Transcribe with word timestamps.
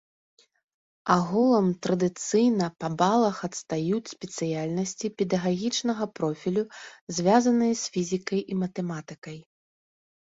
Агулам 1.15 1.67
традыцыйна 1.85 2.69
па 2.83 2.87
балах 3.03 3.37
адстаюць 3.47 4.11
спецыяльнасці 4.15 5.11
педагагічнага 5.23 6.03
профілю, 6.21 6.63
звязаныя 7.19 7.73
з 7.83 7.97
фізікай 7.97 8.39
і 8.51 8.63
матэматыкай. 8.67 9.37